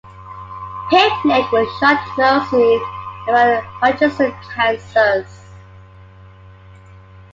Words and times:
"Picnic" 0.89 1.51
was 1.51 1.67
shot 1.79 2.03
mostly 2.17 2.79
around 3.27 3.63
Hutchinson, 3.79 4.33
Kansas. 4.51 5.45